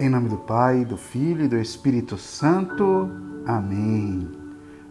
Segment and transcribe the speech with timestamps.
[0.00, 3.08] Em nome do Pai, do Filho e do Espírito Santo.
[3.46, 4.28] Amém.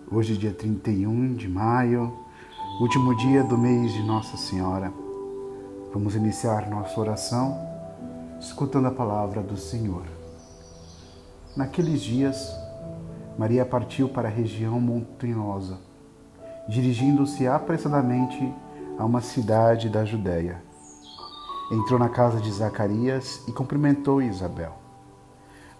[0.09, 2.17] Hoje, dia 31 de maio,
[2.79, 4.93] último dia do mês de Nossa Senhora.
[5.93, 7.59] Vamos iniciar nossa oração
[8.39, 10.03] escutando a palavra do Senhor.
[11.53, 12.55] Naqueles dias,
[13.37, 15.79] Maria partiu para a região montanhosa,
[16.69, 18.53] dirigindo-se apressadamente
[18.97, 20.63] a uma cidade da Judéia.
[21.69, 24.82] Entrou na casa de Zacarias e cumprimentou Isabel.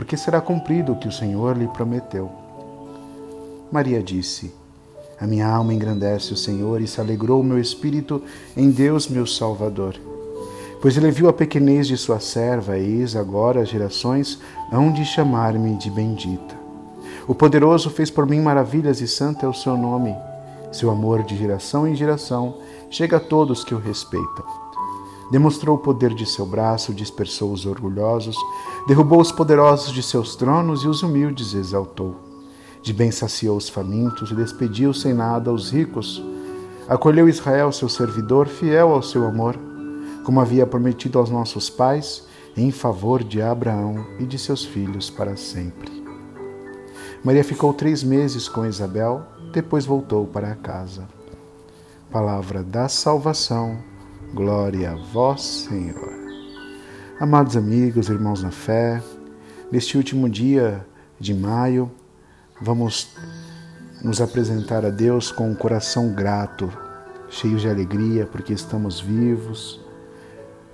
[0.00, 2.30] porque será cumprido o que o Senhor lhe prometeu.
[3.70, 4.50] Maria disse:
[5.20, 8.22] A minha alma engrandece o Senhor e se alegrou o meu espírito
[8.56, 10.00] em Deus, meu Salvador.
[10.80, 14.40] Pois ele viu a pequenez de sua serva, eis agora as gerações
[14.72, 16.54] hão de chamar-me de bendita.
[17.28, 20.16] O poderoso fez por mim maravilhas e santo é o seu nome.
[20.72, 22.54] Seu amor de geração em geração
[22.88, 24.69] chega a todos que o respeitam.
[25.30, 28.36] Demonstrou o poder de seu braço, dispersou os orgulhosos,
[28.88, 32.16] derrubou os poderosos de seus tronos e os humildes exaltou.
[32.82, 36.22] De bem saciou os famintos e despediu sem nada os ricos.
[36.88, 39.56] Acolheu Israel, seu servidor, fiel ao seu amor,
[40.24, 45.36] como havia prometido aos nossos pais, em favor de Abraão e de seus filhos para
[45.36, 46.00] sempre.
[47.22, 49.22] Maria ficou três meses com Isabel,
[49.52, 51.06] depois voltou para casa.
[52.10, 53.89] Palavra da salvação
[54.32, 56.14] Glória a vós, Senhor.
[57.18, 59.02] Amados amigos, irmãos na fé,
[59.72, 60.86] neste último dia
[61.18, 61.90] de maio,
[62.62, 63.08] vamos
[64.00, 66.72] nos apresentar a Deus com um coração grato,
[67.28, 69.80] cheio de alegria, porque estamos vivos,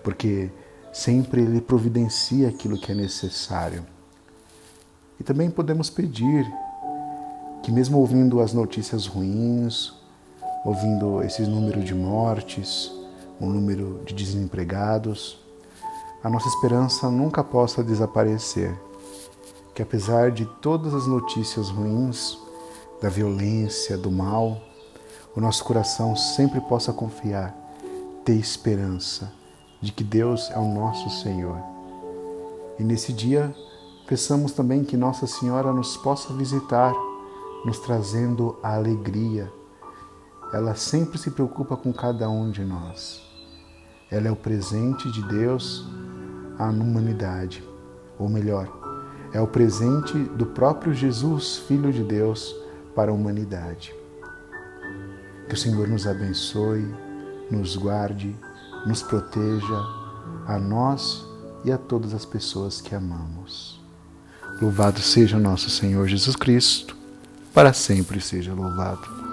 [0.05, 0.51] porque
[0.93, 3.87] sempre Ele providencia aquilo que é necessário.
[5.19, 6.47] E também podemos pedir
[7.63, 9.95] que, mesmo ouvindo as notícias ruins,
[10.63, 12.96] ouvindo esse número de mortes,
[13.41, 15.39] o número de desempregados,
[16.23, 18.77] a nossa esperança nunca possa desaparecer.
[19.75, 22.39] Que apesar de todas as notícias ruins,
[23.01, 24.61] da violência, do mal,
[25.35, 27.55] o nosso coração sempre possa confiar,
[28.25, 29.31] ter esperança
[29.81, 31.59] de que Deus é o nosso Senhor.
[32.79, 33.55] E nesse dia,
[34.07, 36.93] peçamos também que Nossa Senhora nos possa visitar,
[37.65, 39.53] nos trazendo a alegria.
[40.53, 43.26] Ela sempre se preocupa com cada um de nós.
[44.11, 45.87] Ela é o presente de Deus
[46.59, 47.63] à humanidade,
[48.19, 48.69] ou melhor,
[49.33, 52.55] é o presente do próprio Jesus, Filho de Deus,
[52.95, 53.95] para a humanidade.
[55.49, 56.87] Que o Senhor nos abençoe,
[57.51, 58.35] nos guarde,
[58.87, 59.77] nos proteja,
[60.47, 61.25] a nós
[61.65, 63.81] e a todas as pessoas que amamos.
[64.61, 66.97] Louvado seja nosso Senhor Jesus Cristo,
[67.53, 69.26] para sempre seja louvado.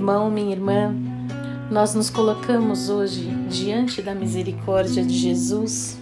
[0.00, 0.94] Irmão, minha irmã,
[1.70, 5.98] nós nos colocamos hoje diante da misericórdia de Jesus.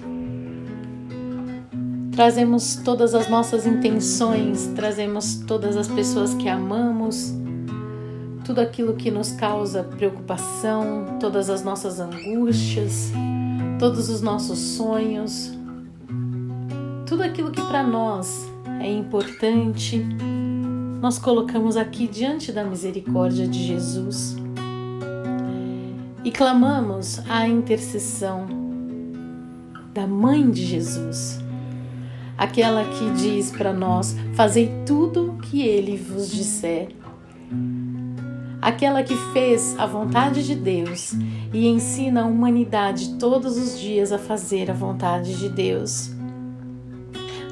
[2.13, 7.35] Trazemos todas as nossas intenções, trazemos todas as pessoas que amamos,
[8.45, 13.11] tudo aquilo que nos causa preocupação, todas as nossas angústias,
[13.81, 15.53] todos os nossos sonhos,
[17.05, 18.49] tudo aquilo que para nós
[18.81, 20.07] é importante,
[21.01, 24.37] nós colocamos aqui diante da misericórdia de Jesus
[26.25, 28.47] e clamamos a intercessão
[29.95, 31.41] da Mãe de Jesus,
[32.37, 36.89] aquela que diz para nós: Fazei tudo o que Ele vos disser.
[38.61, 41.15] Aquela que fez a vontade de Deus
[41.53, 46.18] e ensina a humanidade todos os dias a fazer a vontade de Deus.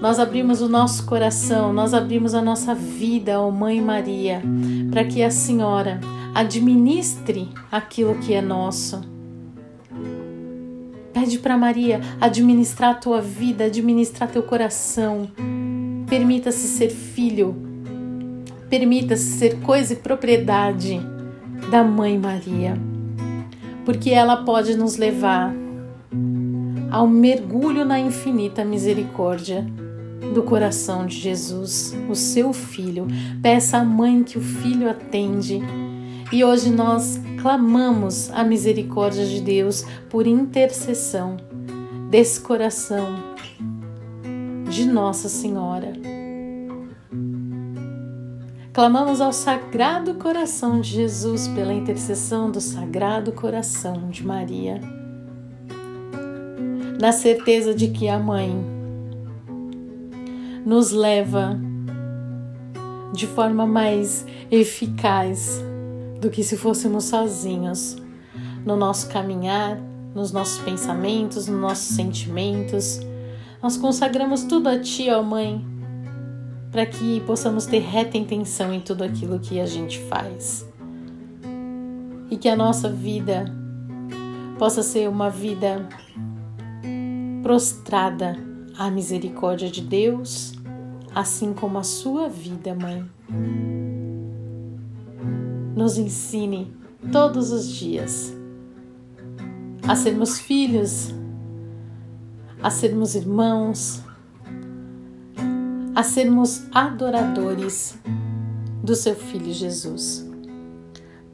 [0.00, 4.43] Nós abrimos o nosso coração, nós abrimos a nossa vida, ó Mãe Maria,
[4.90, 6.00] para que a Senhora
[6.34, 9.00] administre aquilo que é nosso.
[11.14, 15.31] Pede para Maria administrar a tua vida, administrar teu coração.
[16.06, 17.56] Permita-se ser filho,
[18.69, 21.00] permita-se ser coisa e propriedade
[21.70, 22.75] da Mãe Maria,
[23.87, 25.54] porque ela pode nos levar
[26.90, 29.66] ao mergulho na infinita misericórdia
[30.34, 33.06] do coração de Jesus, o seu filho.
[33.42, 35.60] Peça à mãe que o filho atende
[36.32, 41.36] e hoje nós clamamos a misericórdia de Deus por intercessão
[42.10, 43.06] desse coração
[44.68, 45.92] de Nossa Senhora.
[48.72, 54.80] Clamamos ao Sagrado Coração de Jesus pela intercessão do Sagrado Coração de Maria,
[57.00, 58.75] na certeza de que a Mãe
[60.66, 61.56] nos leva
[63.12, 65.62] de forma mais eficaz
[66.20, 67.96] do que se fôssemos sozinhos
[68.64, 69.80] no nosso caminhar,
[70.12, 72.98] nos nossos pensamentos, nos nossos sentimentos.
[73.62, 75.64] Nós consagramos tudo a Ti, ó Mãe,
[76.72, 80.69] para que possamos ter reta intenção em tudo aquilo que a gente faz.
[82.28, 83.44] E que a nossa vida
[84.58, 85.88] possa ser uma vida
[87.40, 88.36] prostrada
[88.76, 90.56] à misericórdia de Deus,
[91.16, 93.10] assim como a sua vida, Mãe
[95.74, 96.76] nos ensine
[97.10, 98.34] todos os dias
[99.88, 101.14] a sermos filhos,
[102.62, 104.02] a sermos irmãos,
[105.94, 107.98] a sermos adoradores
[108.82, 110.28] do seu Filho Jesus.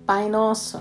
[0.07, 0.81] Pai nosso,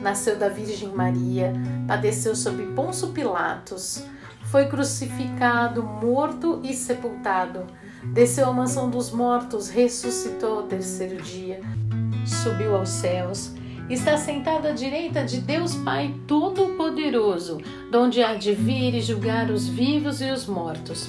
[0.00, 1.52] nasceu da Virgem Maria,
[1.86, 4.04] padeceu sob Ponço Pilatos,
[4.50, 7.66] foi crucificado, morto e sepultado
[8.02, 11.60] desceu à mansão dos mortos, ressuscitou ao terceiro dia,
[12.26, 13.52] subiu aos céus,
[13.88, 17.58] está sentado à direita de Deus Pai Todo-Poderoso,
[17.90, 21.08] donde há de vir e julgar os vivos e os mortos.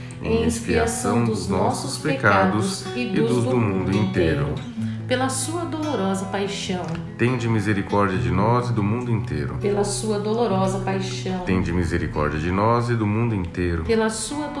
[0.23, 4.55] em expiação dos nossos pecados e dos do mundo inteiro
[5.11, 6.85] pela sua dolorosa paixão,
[7.17, 9.55] Tende misericórdia de nós e do mundo inteiro.
[9.59, 13.83] pela sua dolorosa paixão, Tende misericórdia de nós e do mundo inteiro.
[13.83, 14.60] pela sua dolorosa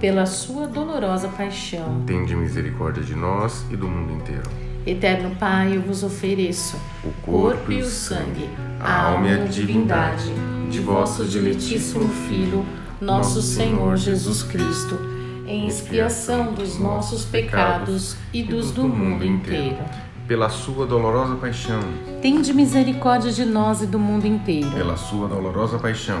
[0.00, 2.02] Pela sua dolorosa paixão.
[2.06, 4.48] Tende misericórdia de nós e do mundo inteiro.
[4.86, 8.48] Eterno Pai, eu vos ofereço O corpo e o sangue,
[8.80, 10.32] a alma e a divindade
[10.70, 12.64] de vosso diletíssimo Filho,
[13.00, 14.98] nosso Senhor Jesus Cristo,
[15.46, 19.78] em expiação dos nossos pecados e dos do mundo inteiro.
[20.26, 21.80] Pela sua dolorosa paixão,
[22.20, 24.70] Tende misericórdia de nós e do mundo inteiro.
[24.72, 26.20] pela sua dolorosa paixão,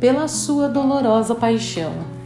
[0.00, 1.92] Pela sua dolorosa paixão,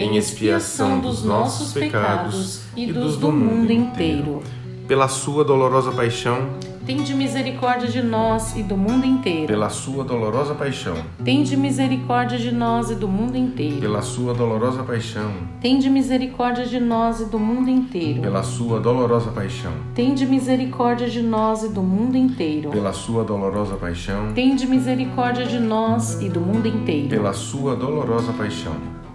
[0.00, 4.42] em expiação dos nossos pecados e dos do mundo inteiro.
[4.88, 6.48] Pela sua dolorosa paixão,
[6.86, 9.46] Tende misericórdia de nós e do mundo inteiro.
[9.46, 13.76] pela sua dolorosa paixão, Tende misericórdia de nós e do mundo inteiro.
[13.78, 15.30] pela sua dolorosa paixão,
[15.60, 18.22] Tende misericórdia de nós e do mundo inteiro.
[18.22, 22.70] pela sua dolorosa paixão, Tende misericórdia de nós e do mundo inteiro.
[22.70, 27.08] pela sua dolorosa paixão, Tende misericórdia de nós e do mundo inteiro.
[27.10, 28.74] pela sua dolorosa paixão,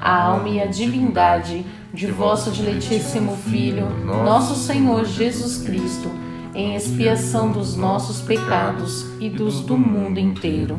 [0.00, 6.10] a alma e a divindade de vosso diletíssimo Filho, nosso Senhor Jesus Cristo,
[6.54, 10.78] em expiação dos nossos pecados e dos do mundo inteiro.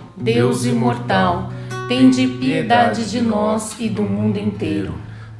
[0.21, 1.51] Deus Imortal,
[1.87, 4.93] tende piedade de nós e do mundo inteiro.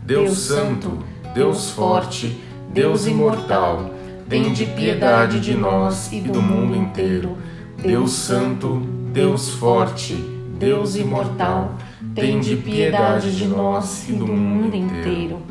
[0.03, 0.97] Deus Santo,
[1.35, 2.41] Deus Forte,
[2.73, 3.91] Deus Imortal,
[4.27, 7.37] tende piedade de nós e do mundo inteiro.
[7.77, 8.81] Deus Santo,
[9.13, 10.15] Deus Forte,
[10.57, 11.75] Deus Imortal,
[12.15, 15.43] tende piedade de nós e do mundo inteiro.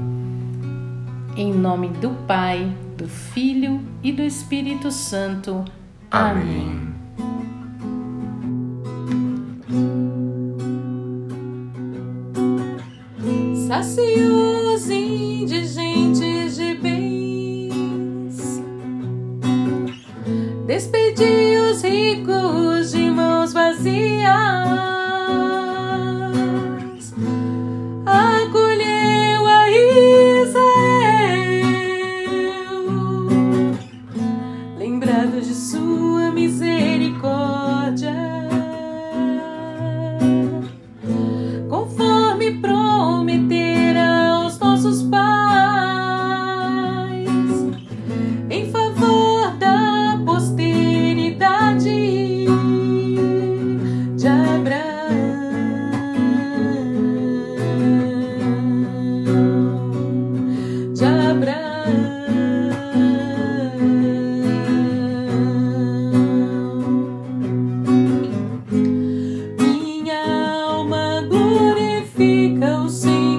[1.37, 5.65] Em nome do Pai, do Filho e do Espírito Santo.
[6.11, 6.90] Amém.
[13.83, 14.77] Saciou
[73.01, 73.30] see